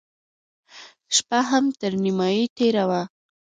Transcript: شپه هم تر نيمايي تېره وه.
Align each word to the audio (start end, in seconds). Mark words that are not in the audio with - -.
شپه 1.15 1.39
هم 1.49 1.65
تر 1.79 1.91
نيمايي 2.03 2.45
تېره 2.57 2.83
وه. 2.89 3.01